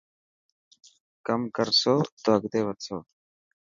ڪم 1.25 1.41
ڪرسو 1.55 1.95
ته 2.23 2.29
اڳتي 2.37 2.59
وڌسو. 2.63 2.97